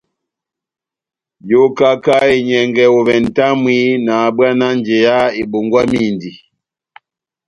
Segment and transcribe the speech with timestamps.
[1.49, 6.31] Yokaka enyɛngɛ ovɛ nʼtamwi nahabwana njeya ebongwamindi.